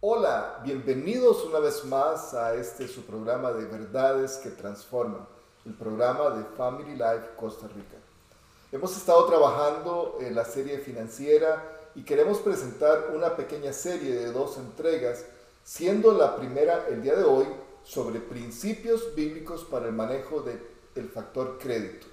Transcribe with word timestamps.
Hola, 0.00 0.60
bienvenidos 0.64 1.44
una 1.44 1.58
vez 1.58 1.84
más 1.84 2.32
a 2.32 2.54
este 2.54 2.88
su 2.88 3.02
programa 3.02 3.52
de 3.52 3.66
verdades 3.66 4.38
que 4.38 4.48
transforman, 4.48 5.26
el 5.66 5.74
programa 5.74 6.30
de 6.30 6.44
Family 6.56 6.92
Life 6.92 7.32
Costa 7.36 7.66
Rica. 7.68 7.98
Hemos 8.72 8.96
estado 8.96 9.26
trabajando 9.26 10.16
en 10.22 10.34
la 10.34 10.46
serie 10.46 10.78
financiera 10.78 11.74
y 11.94 12.02
queremos 12.02 12.38
presentar 12.38 13.10
una 13.14 13.36
pequeña 13.36 13.72
serie 13.72 14.14
de 14.14 14.32
dos 14.32 14.58
entregas, 14.58 15.24
siendo 15.62 16.12
la 16.12 16.36
primera 16.36 16.86
el 16.88 17.02
día 17.02 17.14
de 17.14 17.24
hoy 17.24 17.46
sobre 17.84 18.20
principios 18.20 19.14
bíblicos 19.14 19.64
para 19.64 19.86
el 19.86 19.92
manejo 19.92 20.42
del 20.94 21.08
factor 21.08 21.58
crédito. 21.58 22.06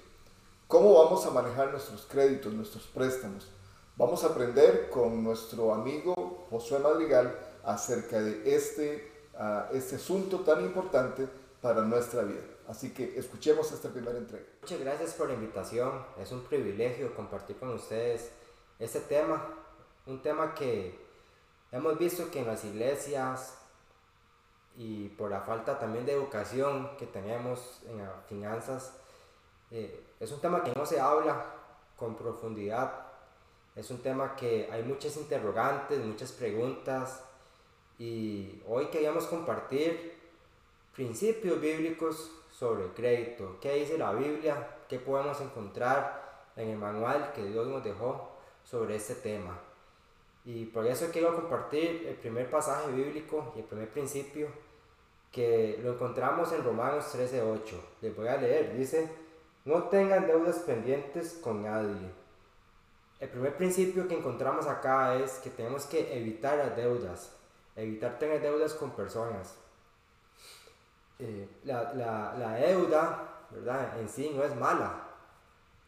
¿Cómo 0.68 0.94
vamos 0.94 1.26
a 1.26 1.30
manejar 1.30 1.70
nuestros 1.70 2.06
créditos, 2.06 2.52
nuestros 2.52 2.84
préstamos? 2.86 3.48
Vamos 3.96 4.24
a 4.24 4.28
aprender 4.28 4.88
con 4.88 5.22
nuestro 5.22 5.74
amigo 5.74 6.46
Josué 6.48 6.78
Madrigal 6.78 7.36
acerca 7.62 8.20
de 8.22 8.54
este, 8.54 9.10
uh, 9.34 9.74
este 9.76 9.96
asunto 9.96 10.40
tan 10.40 10.64
importante 10.64 11.28
para 11.60 11.82
nuestra 11.82 12.22
vida. 12.22 12.40
Así 12.68 12.90
que 12.94 13.18
escuchemos 13.18 13.70
esta 13.70 13.90
primera 13.90 14.16
entrega. 14.16 14.46
Muchas 14.62 14.80
gracias 14.80 15.12
por 15.12 15.28
la 15.28 15.34
invitación. 15.34 16.04
Es 16.18 16.32
un 16.32 16.42
privilegio 16.42 17.14
compartir 17.14 17.56
con 17.56 17.70
ustedes 17.70 18.30
este 18.78 19.00
tema. 19.00 19.44
Un 20.04 20.20
tema 20.20 20.52
que 20.52 20.98
hemos 21.70 21.96
visto 21.96 22.28
que 22.28 22.40
en 22.40 22.48
las 22.48 22.64
iglesias 22.64 23.56
y 24.76 25.08
por 25.10 25.30
la 25.30 25.42
falta 25.42 25.78
también 25.78 26.04
de 26.04 26.12
educación 26.12 26.96
que 26.98 27.06
tenemos 27.06 27.82
en 27.86 27.98
las 27.98 28.26
finanzas, 28.26 28.96
eh, 29.70 30.04
es 30.18 30.32
un 30.32 30.40
tema 30.40 30.64
que 30.64 30.72
no 30.72 30.84
se 30.84 30.98
habla 30.98 31.44
con 31.96 32.16
profundidad. 32.16 32.92
Es 33.76 33.92
un 33.92 33.98
tema 34.02 34.34
que 34.34 34.68
hay 34.72 34.82
muchas 34.82 35.16
interrogantes, 35.16 36.04
muchas 36.04 36.32
preguntas 36.32 37.22
y 37.96 38.60
hoy 38.66 38.86
queríamos 38.86 39.26
compartir 39.26 40.18
principios 40.96 41.60
bíblicos 41.60 42.32
sobre 42.50 42.86
el 42.86 42.90
crédito. 42.92 43.58
¿Qué 43.60 43.74
dice 43.74 43.96
la 43.96 44.12
Biblia? 44.12 44.78
¿Qué 44.88 44.98
podemos 44.98 45.40
encontrar 45.40 46.50
en 46.56 46.70
el 46.70 46.76
manual 46.76 47.32
que 47.32 47.44
Dios 47.44 47.68
nos 47.68 47.84
dejó 47.84 48.32
sobre 48.64 48.96
este 48.96 49.14
tema? 49.14 49.58
Y 50.44 50.66
por 50.66 50.86
eso 50.86 51.08
quiero 51.12 51.34
compartir 51.34 52.06
el 52.08 52.16
primer 52.16 52.50
pasaje 52.50 52.90
bíblico 52.90 53.52
y 53.56 53.60
el 53.60 53.64
primer 53.64 53.88
principio 53.90 54.48
que 55.30 55.80
lo 55.82 55.92
encontramos 55.94 56.52
en 56.52 56.64
Romanos 56.64 57.06
13:8. 57.14 57.80
Les 58.00 58.14
voy 58.14 58.28
a 58.28 58.36
leer. 58.36 58.76
Dice, 58.76 59.08
no 59.64 59.84
tengan 59.84 60.26
deudas 60.26 60.58
pendientes 60.58 61.34
con 61.42 61.62
nadie. 61.62 62.10
El 63.20 63.28
primer 63.28 63.56
principio 63.56 64.08
que 64.08 64.18
encontramos 64.18 64.66
acá 64.66 65.14
es 65.14 65.38
que 65.38 65.50
tenemos 65.50 65.86
que 65.86 66.18
evitar 66.18 66.58
las 66.58 66.76
deudas, 66.76 67.32
evitar 67.76 68.18
tener 68.18 68.42
deudas 68.42 68.74
con 68.74 68.90
personas. 68.90 69.54
Eh, 71.20 71.48
la, 71.62 71.94
la, 71.94 72.34
la, 72.36 72.54
deuda, 72.54 73.46
¿verdad? 73.50 74.00
En 74.00 74.08
sí 74.08 74.32
no 74.34 74.42
es 74.42 74.56
mala. 74.56 75.01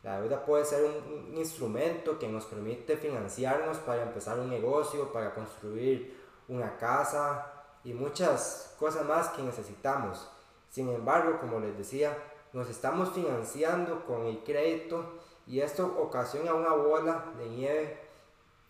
La 0.04 0.20
deuda 0.20 0.44
puede 0.44 0.64
ser 0.64 0.84
un, 0.84 1.30
un, 1.32 1.36
instrumento 1.38 2.18
que 2.18 2.28
nos 2.28 2.44
permite 2.44 2.96
financiarnos 2.96 3.78
para 3.78 4.02
empezar 4.02 4.38
un 4.38 4.50
negocio, 4.50 5.12
para 5.12 5.34
construir 5.34 6.22
una 6.46 6.76
casa 6.76 7.50
y 7.82 7.94
muchas 7.94 8.76
cosas 8.78 9.04
más 9.06 9.30
que 9.30 9.42
necesitamos. 9.42 10.28
Sin 10.70 10.90
embargo, 10.90 11.40
como 11.40 11.58
les 11.58 11.76
decía, 11.76 12.16
nos 12.52 12.68
estamos 12.68 13.12
financiando 13.12 14.04
con 14.04 14.26
el 14.26 14.44
crédito 14.44 15.06
y 15.46 15.60
esto 15.60 15.96
ocasiona 15.98 16.54
una 16.54 16.74
bola 16.74 17.24
de 17.38 17.46
nieve 17.48 17.98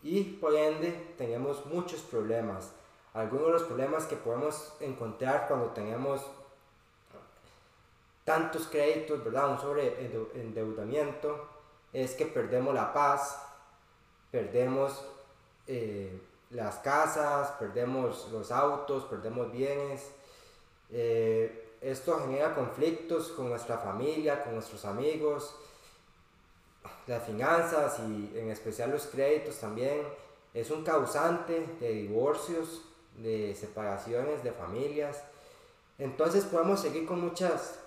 y 0.02 0.22
por 0.22 0.54
ende 0.54 1.14
tenemos 1.18 1.66
muchos 1.66 2.00
problemas. 2.02 2.72
Algunos 3.12 3.46
de 3.46 3.52
los 3.52 3.62
problemas 3.64 4.06
que 4.06 4.16
podemos 4.16 4.72
encontrar 4.80 5.46
cuando 5.48 5.66
tenemos 5.68 6.20
tantos 8.24 8.66
créditos, 8.66 9.22
¿verdad? 9.22 9.50
Un 9.50 9.60
sobre 9.60 10.10
endeudamiento 10.34 11.48
es 11.92 12.14
que 12.14 12.26
perdemos 12.26 12.74
la 12.74 12.92
paz, 12.92 13.40
perdemos 14.30 15.04
eh, 15.66 16.20
las 16.50 16.76
casas, 16.76 17.52
perdemos 17.58 18.28
los 18.32 18.50
autos, 18.50 19.04
perdemos 19.04 19.52
bienes. 19.52 20.10
Eh, 20.90 21.76
esto 21.80 22.18
genera 22.20 22.54
conflictos 22.54 23.28
con 23.28 23.50
nuestra 23.50 23.78
familia, 23.78 24.42
con 24.42 24.54
nuestros 24.54 24.84
amigos, 24.86 25.54
las 27.06 27.22
finanzas 27.24 27.98
y 28.00 28.32
en 28.38 28.50
especial 28.50 28.90
los 28.90 29.06
créditos 29.06 29.58
también. 29.58 30.02
Es 30.54 30.70
un 30.70 30.82
causante 30.82 31.66
de 31.78 31.90
divorcios, 31.90 32.82
de 33.18 33.54
separaciones 33.54 34.42
de 34.42 34.52
familias. 34.52 35.22
Entonces 35.98 36.44
podemos 36.44 36.80
seguir 36.80 37.06
con 37.06 37.20
muchas 37.20 37.83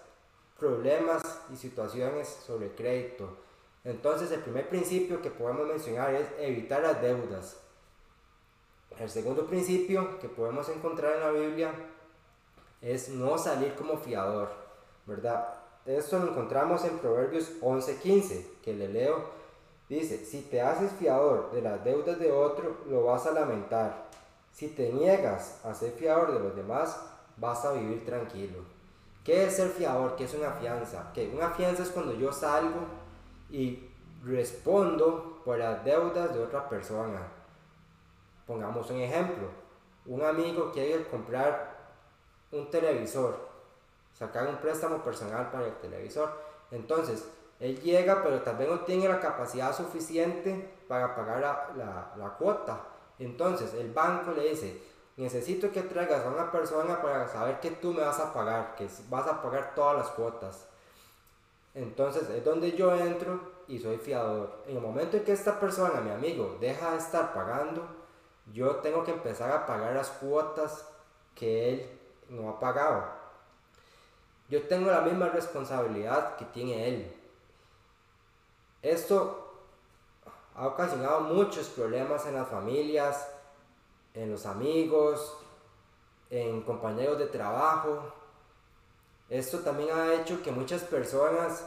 problemas 0.59 1.21
y 1.51 1.55
situaciones 1.55 2.27
sobre 2.27 2.73
crédito. 2.75 3.37
Entonces 3.83 4.31
el 4.31 4.41
primer 4.41 4.67
principio 4.69 5.21
que 5.21 5.29
podemos 5.29 5.67
mencionar 5.67 6.13
es 6.13 6.27
evitar 6.39 6.81
las 6.81 7.01
deudas. 7.01 7.57
El 8.99 9.09
segundo 9.09 9.45
principio 9.45 10.19
que 10.19 10.27
podemos 10.27 10.67
encontrar 10.69 11.15
en 11.15 11.21
la 11.21 11.31
Biblia 11.31 11.71
es 12.81 13.09
no 13.09 13.37
salir 13.37 13.75
como 13.75 13.97
fiador, 13.97 14.49
¿verdad? 15.05 15.53
Esto 15.85 16.19
lo 16.19 16.31
encontramos 16.31 16.83
en 16.83 16.97
Proverbios 16.97 17.51
11:15, 17.61 18.45
que 18.63 18.73
le 18.73 18.89
leo. 18.89 19.37
Dice, 19.87 20.25
si 20.25 20.41
te 20.41 20.59
haces 20.61 20.91
fiador 20.93 21.51
de 21.51 21.61
las 21.61 21.81
deudas 21.83 22.19
de 22.19 22.31
otro, 22.31 22.77
lo 22.89 23.05
vas 23.05 23.25
a 23.25 23.31
lamentar. 23.31 24.07
Si 24.51 24.67
te 24.67 24.91
niegas 24.91 25.63
a 25.63 25.73
ser 25.73 25.91
fiador 25.93 26.33
de 26.33 26.39
los 26.39 26.55
demás, 26.55 26.99
vas 27.37 27.63
a 27.63 27.71
vivir 27.71 28.03
tranquilo. 28.05 28.76
¿Qué 29.27 29.43
es 29.43 29.57
ser 29.57 29.67
fiador? 29.71 30.15
¿Qué 30.15 30.23
es 30.23 30.33
una 30.35 30.51
fianza? 30.51 31.11
Que 31.13 31.27
una 31.35 31.49
fianza 31.49 31.83
es 31.83 31.89
cuando 31.89 32.13
yo 32.13 32.31
salgo 32.31 32.79
y 33.49 33.89
respondo 34.23 35.41
por 35.43 35.57
las 35.57 35.83
deudas 35.83 36.33
de 36.33 36.41
otra 36.41 36.69
persona. 36.69 37.27
Pongamos 38.45 38.89
un 38.89 39.01
ejemplo. 39.01 39.49
Un 40.05 40.23
amigo 40.23 40.71
quiere 40.71 41.05
comprar 41.09 41.75
un 42.53 42.69
televisor, 42.69 43.49
sacar 44.13 44.47
un 44.47 44.55
préstamo 44.59 45.03
personal 45.03 45.51
para 45.51 45.65
el 45.67 45.75
televisor. 45.75 46.31
Entonces, 46.71 47.27
él 47.59 47.81
llega, 47.81 48.23
pero 48.23 48.41
tal 48.43 48.55
vez 48.55 48.69
no 48.69 48.79
tiene 48.85 49.09
la 49.09 49.19
capacidad 49.19 49.75
suficiente 49.75 50.73
para 50.87 51.13
pagar 51.13 51.41
la, 51.41 51.69
la, 51.75 52.13
la 52.15 52.29
cuota. 52.37 52.79
Entonces, 53.19 53.73
el 53.73 53.91
banco 53.91 54.31
le 54.31 54.51
dice, 54.51 54.81
necesito 55.17 55.71
que 55.71 55.81
traigas 55.81 56.25
a 56.25 56.29
una 56.29 56.51
persona 56.51 57.01
para 57.01 57.27
saber 57.27 57.59
que 57.59 57.71
tú 57.71 57.91
me 57.91 58.01
vas 58.01 58.19
a 58.19 58.31
pagar, 58.31 58.75
que 58.75 58.87
vas 59.09 59.27
a 59.27 59.41
pagar 59.41 59.73
todas 59.75 59.97
las 59.97 60.09
cuotas. 60.09 60.67
Entonces 61.73 62.29
es 62.29 62.45
donde 62.45 62.71
yo 62.71 62.95
entro 62.95 63.39
y 63.67 63.79
soy 63.79 63.97
fiador. 63.97 64.63
En 64.67 64.77
el 64.77 64.81
momento 64.81 65.17
en 65.17 65.23
que 65.23 65.31
esta 65.31 65.59
persona, 65.59 66.01
mi 66.01 66.11
amigo, 66.11 66.57
deja 66.61 66.91
de 66.91 66.97
estar 66.97 67.33
pagando, 67.33 67.87
yo 68.53 68.77
tengo 68.77 69.03
que 69.03 69.11
empezar 69.11 69.51
a 69.51 69.65
pagar 69.65 69.93
las 69.93 70.09
cuotas 70.09 70.87
que 71.35 71.73
él 71.73 71.99
no 72.29 72.49
ha 72.49 72.59
pagado. 72.59 73.05
Yo 74.49 74.67
tengo 74.67 74.89
la 74.89 75.01
misma 75.01 75.29
responsabilidad 75.29 76.37
que 76.37 76.45
tiene 76.45 76.87
él. 76.87 77.13
Esto 78.81 79.65
ha 80.55 80.67
ocasionado 80.67 81.21
muchos 81.21 81.67
problemas 81.69 82.25
en 82.25 82.35
las 82.35 82.47
familias, 82.47 83.27
en 84.17 84.31
los 84.31 84.45
amigos, 84.45 85.37
en 86.29 86.63
compañeros 86.63 87.19
de 87.19 87.27
trabajo. 87.27 88.11
Esto 89.29 89.59
también 89.59 89.89
ha 89.91 90.13
hecho 90.15 90.41
que 90.41 90.51
muchas 90.51 90.81
personas 90.83 91.63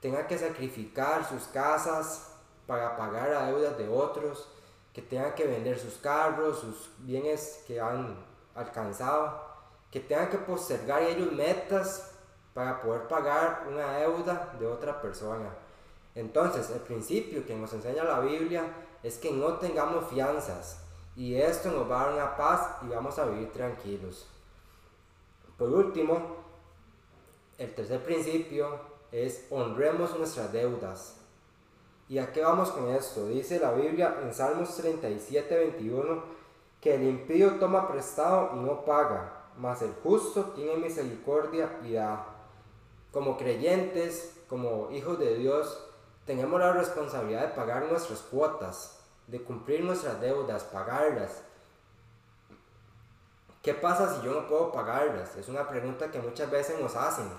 tengan 0.00 0.26
que 0.26 0.38
sacrificar 0.38 1.28
sus 1.28 1.44
casas 1.44 2.30
para 2.66 2.96
pagar 2.96 3.32
a 3.32 3.46
deudas 3.46 3.76
de 3.76 3.88
otros, 3.88 4.48
que 4.94 5.02
tengan 5.02 5.34
que 5.34 5.46
vender 5.46 5.78
sus 5.78 5.94
carros, 5.94 6.60
sus 6.60 6.90
bienes 6.98 7.62
que 7.66 7.80
han 7.80 8.16
alcanzado, 8.54 9.42
que 9.90 10.00
tengan 10.00 10.30
que 10.30 10.38
postergar 10.38 11.02
ellos 11.02 11.32
metas 11.32 12.12
para 12.54 12.80
poder 12.80 13.08
pagar 13.08 13.66
una 13.68 13.98
deuda 13.98 14.54
de 14.58 14.66
otra 14.66 15.02
persona. 15.02 15.50
Entonces, 16.14 16.70
el 16.70 16.80
principio 16.80 17.44
que 17.44 17.56
nos 17.56 17.72
enseña 17.72 18.04
la 18.04 18.20
Biblia 18.20 18.62
es 19.02 19.18
que 19.18 19.32
no 19.32 19.54
tengamos 19.54 20.06
fianzas, 20.08 20.83
y 21.16 21.36
esto 21.36 21.70
nos 21.70 21.90
va 21.90 22.02
a 22.02 22.04
dar 22.06 22.14
una 22.14 22.36
paz 22.36 22.76
y 22.82 22.88
vamos 22.88 23.18
a 23.18 23.26
vivir 23.26 23.52
tranquilos. 23.52 24.26
Por 25.56 25.70
último, 25.70 26.36
el 27.58 27.74
tercer 27.74 28.02
principio 28.02 28.80
es 29.12 29.46
honremos 29.50 30.16
nuestras 30.18 30.52
deudas. 30.52 31.16
¿Y 32.08 32.18
a 32.18 32.32
qué 32.32 32.42
vamos 32.42 32.70
con 32.72 32.88
esto? 32.90 33.28
Dice 33.28 33.60
la 33.60 33.72
Biblia 33.72 34.18
en 34.22 34.34
Salmos 34.34 34.76
37, 34.76 35.56
21 35.56 36.34
que 36.80 36.96
el 36.96 37.04
impío 37.04 37.54
toma 37.58 37.88
prestado 37.88 38.50
y 38.54 38.58
no 38.58 38.84
paga, 38.84 39.46
mas 39.56 39.80
el 39.80 39.94
justo 40.02 40.52
tiene 40.54 40.76
misericordia 40.76 41.78
y 41.82 41.92
da. 41.92 42.26
Como 43.10 43.38
creyentes, 43.38 44.36
como 44.48 44.90
hijos 44.90 45.18
de 45.18 45.36
Dios, 45.36 45.82
tenemos 46.26 46.60
la 46.60 46.72
responsabilidad 46.72 47.42
de 47.42 47.54
pagar 47.54 47.84
nuestras 47.84 48.20
cuotas, 48.20 49.03
de 49.26 49.42
cumplir 49.42 49.84
nuestras 49.84 50.20
deudas, 50.20 50.64
pagarlas. 50.64 51.42
¿Qué 53.62 53.72
pasa 53.72 54.14
si 54.14 54.26
yo 54.26 54.34
no 54.34 54.46
puedo 54.46 54.72
pagarlas? 54.72 55.36
Es 55.36 55.48
una 55.48 55.66
pregunta 55.68 56.10
que 56.10 56.18
muchas 56.18 56.50
veces 56.50 56.78
nos 56.80 56.94
hacen. 56.96 57.30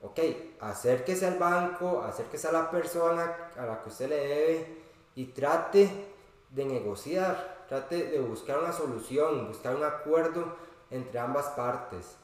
Ok, 0.00 0.20
acérquese 0.60 1.26
al 1.26 1.38
banco, 1.38 2.02
acérquese 2.02 2.48
a 2.48 2.52
la 2.52 2.70
persona 2.70 3.50
a 3.56 3.64
la 3.64 3.82
que 3.82 3.88
usted 3.88 4.08
le 4.08 4.16
debe 4.16 4.82
y 5.14 5.26
trate 5.26 6.12
de 6.50 6.64
negociar, 6.64 7.64
trate 7.68 8.10
de 8.10 8.20
buscar 8.20 8.58
una 8.58 8.72
solución, 8.72 9.48
buscar 9.48 9.74
un 9.74 9.82
acuerdo 9.82 10.56
entre 10.90 11.18
ambas 11.18 11.46
partes. 11.46 12.16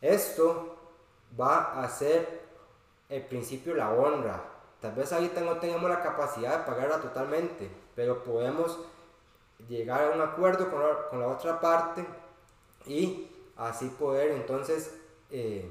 Esto 0.00 0.76
va 1.38 1.82
a 1.82 1.88
ser 1.88 2.40
el 3.08 3.24
principio 3.26 3.74
la 3.74 3.92
honra. 3.92 4.42
Tal 4.80 4.92
vez 4.92 5.12
ahorita 5.12 5.42
no 5.42 5.58
tenemos 5.58 5.90
la 5.90 6.02
capacidad 6.02 6.58
de 6.58 6.64
pagarla 6.64 7.00
totalmente, 7.00 7.70
pero 7.94 8.24
podemos 8.24 8.78
llegar 9.68 10.04
a 10.04 10.10
un 10.10 10.20
acuerdo 10.22 10.70
con 10.70 10.80
la, 10.80 11.08
con 11.08 11.20
la 11.20 11.28
otra 11.28 11.60
parte 11.60 12.06
y 12.86 13.30
así 13.56 13.88
poder 13.90 14.30
entonces 14.30 14.94
eh, 15.30 15.70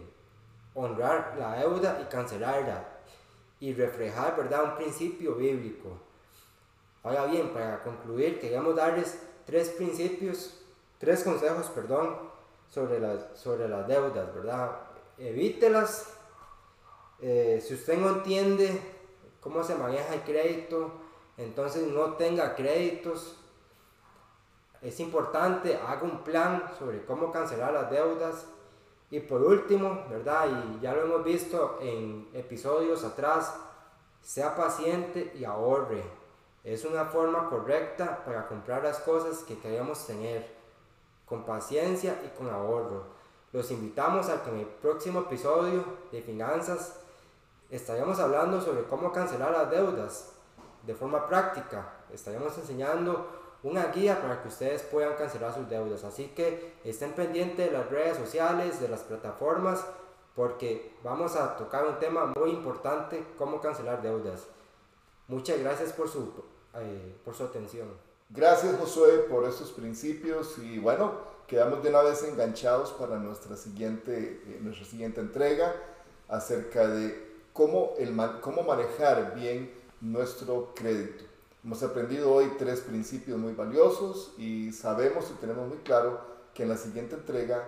honrar 0.75 1.35
la 1.39 1.56
deuda 1.56 2.00
y 2.01 2.06
cancelarla 2.06 2.85
y 3.59 3.73
reflejar 3.73 4.38
¿verdad? 4.38 4.63
un 4.63 4.75
principio 4.75 5.35
bíblico. 5.35 5.97
Ahora 7.03 7.25
bien, 7.25 7.50
para 7.50 7.81
concluir, 7.83 8.39
queríamos 8.39 8.75
darles 8.75 9.19
tres 9.45 9.69
principios, 9.69 10.62
tres 11.00 11.23
consejos, 11.23 11.67
perdón, 11.67 12.17
sobre 12.69 13.00
las, 13.00 13.25
sobre 13.35 13.67
las 13.67 13.88
deudas, 13.88 14.33
¿verdad? 14.35 14.71
Evítelas. 15.17 16.13
Eh, 17.21 17.62
si 17.65 17.73
usted 17.73 17.97
no 17.97 18.09
entiende 18.09 18.99
cómo 19.41 19.63
se 19.63 19.75
maneja 19.75 20.13
el 20.13 20.21
crédito, 20.21 20.91
entonces 21.38 21.88
no 21.88 22.13
tenga 22.13 22.56
créditos, 22.56 23.39
es 24.81 25.00
importante, 25.01 25.75
haga 25.75 26.03
un 26.03 26.24
plan 26.24 26.63
sobre 26.77 27.03
cómo 27.06 27.31
cancelar 27.31 27.74
las 27.74 27.91
deudas. 27.91 28.45
Y 29.12 29.19
por 29.19 29.41
último, 29.41 30.06
¿verdad? 30.09 30.47
Y 30.47 30.81
ya 30.81 30.94
lo 30.94 31.03
hemos 31.03 31.24
visto 31.24 31.80
en 31.81 32.30
episodios 32.33 33.03
atrás, 33.03 33.56
sea 34.21 34.56
paciente 34.56 35.33
y 35.38 35.44
ahorre. 35.44 36.03
Es 36.63 36.86
una 36.86 37.06
forma 37.06 37.50
correcta 37.50 38.24
para 38.24 38.47
comprar 38.47 38.83
las 38.83 39.00
cosas 39.00 39.44
que 39.44 39.57
queremos 39.57 40.06
tener, 40.06 40.47
con 41.25 41.44
paciencia 41.44 42.21
y 42.25 42.38
con 42.38 42.50
ahorro. 42.50 43.03
Los 43.51 43.71
invitamos 43.71 44.30
a 44.30 44.44
que 44.44 44.51
en 44.51 44.59
el 44.59 44.68
próximo 44.68 45.21
episodio 45.21 45.83
de 46.12 46.21
finanzas 46.21 47.00
estaremos 47.69 48.19
hablando 48.19 48.62
sobre 48.62 48.83
cómo 48.83 49.12
cancelar 49.12 49.51
las 49.51 49.69
deudas 49.69 50.31
de 50.86 50.95
forma 50.95 51.27
práctica. 51.27 51.94
Estaremos 52.12 52.57
enseñando 52.57 53.27
una 53.63 53.88
guía 53.88 54.21
para 54.21 54.42
que 54.42 54.48
ustedes 54.48 54.83
puedan 54.83 55.16
cancelar 55.16 55.54
sus 55.54 55.69
deudas. 55.69 56.04
Así 56.04 56.30
que 56.30 56.75
estén 56.83 57.13
pendientes 57.13 57.69
de 57.69 57.77
las 57.77 57.89
redes 57.89 58.18
sociales, 58.18 58.80
de 58.80 58.88
las 58.88 59.01
plataformas, 59.01 59.86
porque 60.36 60.95
vamos 61.04 61.36
a 61.36 61.57
tocar 61.57 61.86
un 61.86 62.00
tema 62.00 62.33
muy 62.38 62.51
importante, 62.51 63.25
cómo 63.38 63.60
cancelar 63.60 64.01
deudas. 64.01 64.48
Muchas 65.27 65.60
gracias 65.60 65.94
por 65.94 66.10
su, 66.10 66.33
eh, 66.75 67.15
por 67.24 67.36
su 67.36 67.44
atención. 67.44 67.89
Gracias 68.30 68.77
Josué 68.80 69.25
por 69.30 69.44
estos 69.45 69.72
principios 69.72 70.57
y 70.60 70.80
bueno, 70.80 71.13
quedamos 71.48 71.83
de 71.83 71.89
una 71.89 72.04
vez 72.04 72.24
enganchados 72.24 72.92
para 72.92 73.18
nuestra 73.18 73.56
siguiente, 73.57 74.42
eh, 74.45 74.60
nuestra 74.62 74.86
siguiente 74.86 75.19
entrega 75.19 75.75
acerca 76.27 76.88
de 76.88 77.28
cómo, 77.54 77.94
el, 77.98 78.16
cómo 78.42 78.63
manejar 78.63 79.36
bien 79.36 79.74
nuestro 80.01 80.74
crédito. 80.75 81.25
Hemos 81.63 81.84
aprendido 81.84 82.34
hoy 82.34 82.54
tres 82.57 82.80
principios 82.81 83.38
muy 83.38 83.54
valiosos 83.54 84.34
y 84.38 84.72
sabemos 84.72 85.30
y 85.30 85.34
tenemos 85.42 85.68
muy 85.68 85.78
claro 85.80 86.22
que 86.54 86.63
en 86.63 86.69
la 86.69 86.78
siguiente 86.78 87.16
entrega 87.16 87.68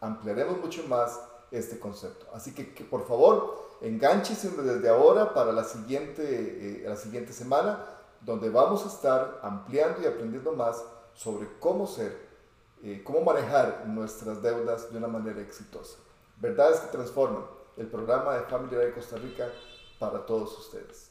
ampliaremos 0.00 0.58
mucho 0.58 0.84
más 0.86 1.20
este 1.50 1.78
concepto. 1.78 2.26
Así 2.32 2.54
que, 2.54 2.64
por 2.84 3.06
favor, 3.06 3.68
enganchese 3.80 4.50
desde 4.50 4.88
ahora 4.88 5.34
para 5.34 5.52
la 5.52 5.64
siguiente, 5.64 6.22
eh, 6.22 6.84
la 6.88 6.96
siguiente 6.96 7.32
semana, 7.32 7.84
donde 8.20 8.48
vamos 8.48 8.84
a 8.84 8.88
estar 8.88 9.40
ampliando 9.42 10.00
y 10.00 10.06
aprendiendo 10.06 10.52
más 10.52 10.82
sobre 11.14 11.48
cómo 11.58 11.86
ser, 11.86 12.16
eh, 12.82 13.02
cómo 13.04 13.22
manejar 13.22 13.84
nuestras 13.86 14.40
deudas 14.40 14.90
de 14.92 14.98
una 14.98 15.08
manera 15.08 15.40
exitosa. 15.40 15.98
Verdades 16.40 16.80
que 16.80 16.88
transforman 16.88 17.44
el 17.76 17.86
programa 17.86 18.34
de 18.34 18.42
Familia 18.42 18.78
de 18.78 18.92
Costa 18.92 19.16
Rica 19.16 19.48
para 19.98 20.24
todos 20.26 20.58
ustedes. 20.58 21.10